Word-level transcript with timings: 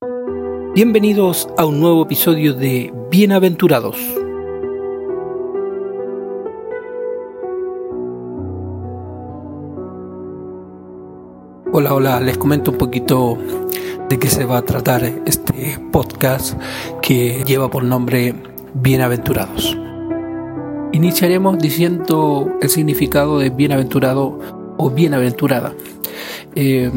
Bienvenidos 0.00 1.48
a 1.58 1.64
un 1.66 1.80
nuevo 1.80 2.04
episodio 2.04 2.54
de 2.54 2.94
Bienaventurados. 3.10 3.96
Hola, 11.72 11.94
hola, 11.94 12.20
les 12.20 12.38
comento 12.38 12.70
un 12.70 12.78
poquito 12.78 13.36
de 14.08 14.20
qué 14.20 14.28
se 14.28 14.44
va 14.44 14.58
a 14.58 14.62
tratar 14.62 15.02
este 15.26 15.80
podcast 15.90 16.56
que 17.02 17.42
lleva 17.44 17.68
por 17.68 17.82
nombre 17.82 18.36
Bienaventurados. 18.74 19.76
Iniciaremos 20.92 21.58
diciendo 21.58 22.56
el 22.62 22.68
significado 22.68 23.40
de 23.40 23.50
bienaventurado 23.50 24.38
o 24.76 24.90
bienaventurada. 24.90 25.74
Eh, 26.54 26.88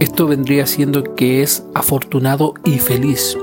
esto 0.00 0.26
vendría 0.26 0.66
siendo 0.66 1.14
que 1.14 1.42
es 1.42 1.64
afortunado 1.74 2.54
y 2.64 2.78
feliz. 2.78 3.36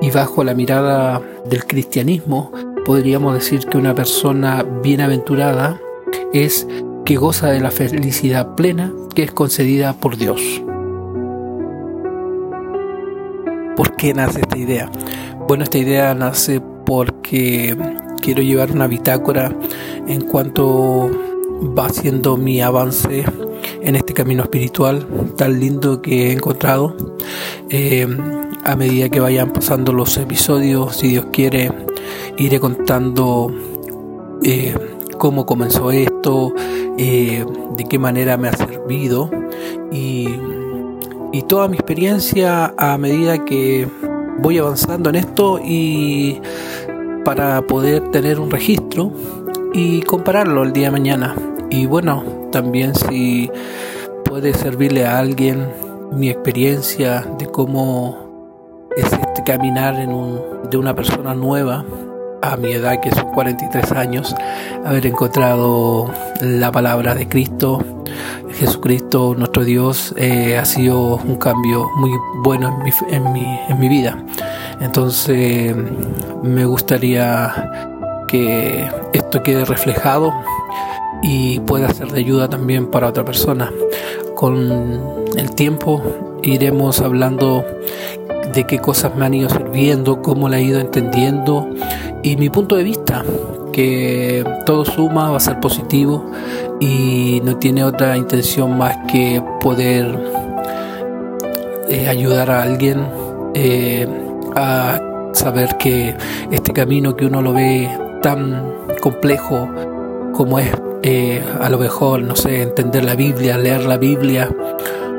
Y 0.00 0.10
bajo 0.10 0.44
la 0.44 0.54
mirada 0.54 1.22
del 1.48 1.64
cristianismo, 1.64 2.52
podríamos 2.84 3.34
decir 3.34 3.66
que 3.66 3.78
una 3.78 3.94
persona 3.94 4.62
bienaventurada 4.82 5.80
es 6.32 6.66
que 7.04 7.16
goza 7.16 7.50
de 7.50 7.60
la 7.60 7.70
felicidad 7.70 8.54
plena 8.54 8.92
que 9.14 9.22
es 9.22 9.32
concedida 9.32 9.94
por 9.94 10.16
Dios. 10.16 10.40
¿Por 13.76 13.96
qué 13.96 14.14
nace 14.14 14.40
esta 14.40 14.58
idea? 14.58 14.90
Bueno, 15.48 15.64
esta 15.64 15.78
idea 15.78 16.14
nace 16.14 16.60
porque 16.84 17.76
quiero 18.20 18.42
llevar 18.42 18.72
una 18.72 18.86
bitácora 18.86 19.52
en 20.06 20.20
cuanto 20.22 21.10
va 21.76 21.88
siendo 21.88 22.36
mi 22.36 22.60
avance 22.60 23.24
en 23.82 23.96
este 23.96 24.14
camino 24.14 24.42
espiritual 24.42 25.06
tan 25.36 25.60
lindo 25.60 26.02
que 26.02 26.28
he 26.28 26.32
encontrado. 26.32 26.96
Eh, 27.68 28.06
a 28.64 28.76
medida 28.76 29.08
que 29.10 29.20
vayan 29.20 29.52
pasando 29.52 29.92
los 29.92 30.16
episodios, 30.16 30.96
si 30.96 31.08
Dios 31.08 31.26
quiere, 31.32 31.70
iré 32.38 32.60
contando 32.60 33.52
eh, 34.42 34.74
cómo 35.18 35.44
comenzó 35.44 35.90
esto, 35.90 36.54
eh, 36.96 37.44
de 37.76 37.84
qué 37.84 37.98
manera 37.98 38.36
me 38.36 38.48
ha 38.48 38.56
servido 38.56 39.30
y, 39.92 40.28
y 41.32 41.42
toda 41.42 41.68
mi 41.68 41.76
experiencia 41.76 42.72
a 42.78 42.96
medida 42.96 43.44
que 43.44 43.86
voy 44.38 44.58
avanzando 44.58 45.10
en 45.10 45.16
esto 45.16 45.60
y 45.62 46.40
para 47.24 47.66
poder 47.66 48.10
tener 48.10 48.40
un 48.40 48.50
registro 48.50 49.12
y 49.74 50.02
compararlo 50.02 50.62
el 50.62 50.72
día 50.72 50.86
de 50.86 50.92
mañana. 50.92 51.53
Y 51.74 51.86
bueno, 51.86 52.22
también 52.52 52.94
si 52.94 53.50
puede 54.24 54.54
servirle 54.54 55.06
a 55.06 55.18
alguien 55.18 55.68
mi 56.12 56.28
experiencia 56.28 57.26
de 57.36 57.46
cómo 57.46 58.86
es 58.96 59.12
este 59.12 59.42
caminar 59.44 59.96
de 59.96 60.76
una 60.76 60.94
persona 60.94 61.34
nueva 61.34 61.84
a 62.42 62.56
mi 62.56 62.70
edad 62.70 63.00
que 63.00 63.10
son 63.10 63.32
43 63.32 63.90
años, 63.90 64.36
haber 64.84 65.04
encontrado 65.04 66.12
la 66.40 66.70
palabra 66.70 67.16
de 67.16 67.28
Cristo, 67.28 67.80
Jesucristo, 68.52 69.34
nuestro 69.36 69.64
Dios, 69.64 70.14
eh, 70.16 70.56
ha 70.56 70.64
sido 70.64 71.16
un 71.16 71.34
cambio 71.38 71.88
muy 71.96 72.12
bueno 72.44 72.68
en 72.68 72.84
mi, 72.84 72.90
en 73.10 73.32
mi, 73.32 73.60
en 73.68 73.80
mi 73.80 73.88
vida. 73.88 74.24
Entonces 74.80 75.74
me 76.40 76.66
gustaría 76.66 77.52
que 78.28 78.88
esto 79.12 79.42
quede 79.42 79.64
reflejado 79.64 80.32
y 81.24 81.58
pueda 81.60 81.88
ser 81.92 82.12
de 82.12 82.20
ayuda 82.20 82.48
también 82.48 82.86
para 82.86 83.08
otra 83.08 83.24
persona. 83.24 83.72
Con 84.36 85.00
el 85.36 85.54
tiempo 85.54 86.02
iremos 86.42 87.00
hablando 87.00 87.64
de 88.52 88.64
qué 88.64 88.78
cosas 88.78 89.16
me 89.16 89.24
han 89.24 89.32
ido 89.32 89.48
sirviendo, 89.48 90.20
cómo 90.20 90.50
la 90.50 90.58
he 90.58 90.62
ido 90.62 90.78
entendiendo 90.78 91.66
y 92.22 92.36
mi 92.36 92.50
punto 92.50 92.76
de 92.76 92.84
vista, 92.84 93.24
que 93.72 94.44
todo 94.66 94.84
suma, 94.84 95.30
va 95.30 95.38
a 95.38 95.40
ser 95.40 95.60
positivo 95.60 96.30
y 96.78 97.40
no 97.42 97.56
tiene 97.56 97.84
otra 97.84 98.16
intención 98.16 98.76
más 98.76 98.96
que 99.10 99.42
poder 99.60 100.18
eh, 101.88 102.06
ayudar 102.06 102.50
a 102.50 102.62
alguien 102.62 103.06
eh, 103.54 104.06
a 104.54 105.00
saber 105.32 105.76
que 105.78 106.16
este 106.50 106.72
camino 106.72 107.16
que 107.16 107.26
uno 107.26 107.40
lo 107.42 107.54
ve 107.54 107.90
tan 108.22 108.72
complejo 109.00 109.68
como 110.32 110.58
es 110.58 110.70
eh, 111.06 111.44
a 111.60 111.68
lo 111.68 111.76
mejor, 111.76 112.22
no 112.22 112.34
sé, 112.34 112.62
entender 112.62 113.04
la 113.04 113.14
Biblia, 113.14 113.58
leer 113.58 113.84
la 113.84 113.98
Biblia, 113.98 114.48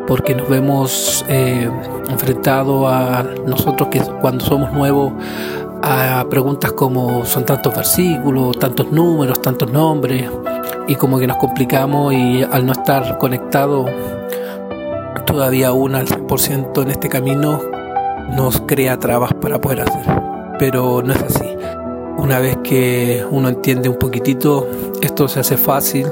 porque 0.07 0.33
nos 0.33 0.49
vemos 0.49 1.23
eh, 1.27 1.69
enfrentados 2.09 2.91
a 2.91 3.23
nosotros 3.45 3.89
que 3.89 4.01
cuando 4.19 4.43
somos 4.43 4.73
nuevos 4.73 5.13
a 5.83 6.25
preguntas 6.27 6.71
como 6.71 7.23
son 7.23 7.45
tantos 7.45 7.75
versículos, 7.75 8.57
tantos 8.57 8.91
números, 8.91 9.39
tantos 9.43 9.71
nombres, 9.71 10.27
y 10.87 10.95
como 10.95 11.19
que 11.19 11.27
nos 11.27 11.37
complicamos 11.37 12.15
y 12.15 12.41
al 12.41 12.65
no 12.65 12.71
estar 12.71 13.19
conectado 13.19 13.85
todavía 15.27 15.67
aún 15.67 15.93
al 15.93 16.07
100% 16.07 16.81
en 16.81 16.89
este 16.89 17.09
camino, 17.09 17.61
nos 18.35 18.59
crea 18.61 18.97
trabas 18.97 19.35
para 19.35 19.61
poder 19.61 19.81
hacer. 19.81 20.03
Pero 20.57 21.03
no 21.03 21.13
es 21.13 21.21
así. 21.21 21.45
Una 22.17 22.39
vez 22.39 22.57
que 22.63 23.25
uno 23.29 23.49
entiende 23.49 23.89
un 23.89 23.99
poquitito, 23.99 24.67
esto 25.01 25.27
se 25.27 25.39
hace 25.39 25.57
fácil, 25.57 26.07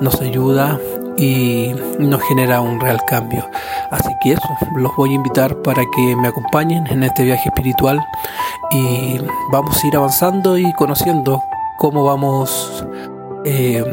nos 0.00 0.20
ayuda 0.20 0.78
y 1.16 1.74
nos 1.98 2.22
genera 2.22 2.60
un 2.60 2.80
real 2.80 2.98
cambio. 3.06 3.44
Así 3.90 4.08
que 4.22 4.32
eso, 4.32 4.48
los 4.76 4.94
voy 4.96 5.10
a 5.10 5.14
invitar 5.14 5.56
para 5.62 5.82
que 5.96 6.16
me 6.16 6.28
acompañen 6.28 6.86
en 6.86 7.02
este 7.02 7.24
viaje 7.24 7.48
espiritual 7.48 8.00
y 8.70 9.18
vamos 9.50 9.82
a 9.82 9.86
ir 9.86 9.96
avanzando 9.96 10.58
y 10.58 10.72
conociendo 10.74 11.42
cómo 11.78 12.04
vamos 12.04 12.84
eh, 13.44 13.84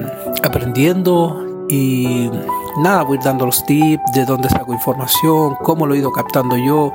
aprendiendo 0.43 1.45
y 1.69 2.29
nada, 2.77 3.03
voy 3.03 3.17
dando 3.17 3.45
los 3.45 3.65
tips 3.65 4.11
de 4.13 4.25
dónde 4.25 4.49
saco 4.49 4.73
información, 4.73 5.55
cómo 5.63 5.85
lo 5.85 5.93
he 5.93 5.99
ido 5.99 6.11
captando 6.11 6.57
yo. 6.57 6.91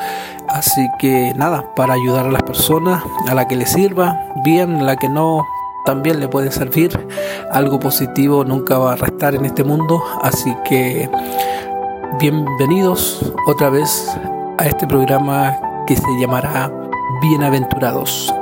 Así 0.49 0.89
que 0.99 1.33
nada, 1.37 1.65
para 1.75 1.95
ayudar 1.95 2.27
a 2.27 2.31
las 2.31 2.43
personas, 2.43 3.03
a 3.29 3.35
la 3.35 3.47
que 3.49 3.57
le 3.57 3.67
sirva, 3.67 4.19
bien, 4.45 4.85
la 4.85 4.97
que 4.97 5.09
no, 5.09 5.45
también 5.85 6.21
le 6.21 6.29
puede 6.29 6.51
servir. 6.51 7.09
Algo 7.53 7.81
positivo 7.81 8.45
nunca 8.45 8.79
va 8.79 8.93
a 8.93 8.97
restar 8.97 9.35
en 9.35 9.45
este 9.45 9.65
mundo. 9.65 10.03
Así 10.23 10.55
que 10.65 11.11
bienvenidos 12.19 13.33
otra 13.47 13.71
vez 13.71 14.17
a 14.59 14.67
este 14.67 14.87
programa 14.87 15.57
que 15.87 15.97
se 15.97 16.21
llamará 16.21 16.71
Bienaventurados. 17.21 18.33